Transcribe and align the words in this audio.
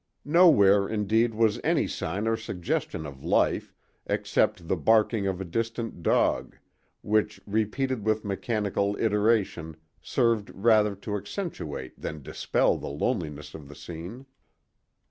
Nowhere, 0.25 0.89
indeed, 0.89 1.35
was 1.35 1.59
any 1.63 1.85
sign 1.87 2.27
or 2.27 2.35
suggestion 2.35 3.05
of 3.05 3.23
life 3.23 3.71
except 4.07 4.67
the 4.67 4.75
barking 4.75 5.27
of 5.27 5.39
a 5.39 5.45
distant 5.45 6.01
dog, 6.01 6.57
which, 7.03 7.39
repeated 7.45 8.03
with 8.03 8.25
mechanical 8.25 8.97
iteration, 8.99 9.77
served 10.01 10.49
rather 10.55 10.95
to 10.95 11.17
accentuate 11.17 12.01
than 12.01 12.23
dispel 12.23 12.77
the 12.79 12.89
loneliness 12.89 13.53
of 13.53 13.67
the 13.67 13.75
scene. 13.75 14.25